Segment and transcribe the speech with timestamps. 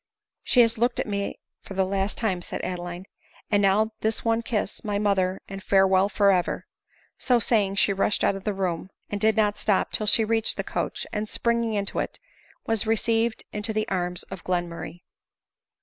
[0.43, 3.05] "She has looked at me for the last time," said Adeline;"
[3.51, 6.65] and now this one kiss, my mother, and farewell for ever!"
[7.19, 10.57] So saying she rushed out of the room, and did not stop till she reached
[10.57, 12.17] the coach, and, springing into it,
[12.65, 15.03] was received into the arms of Glenmurray.